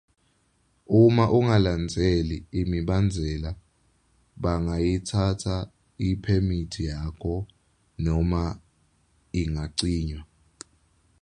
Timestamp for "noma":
8.03-8.41